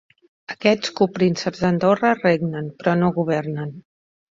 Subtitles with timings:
[0.53, 3.79] Aquests coprínceps d'Andorra regnen, però no governen.